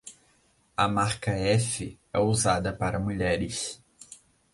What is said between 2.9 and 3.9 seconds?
mulheres.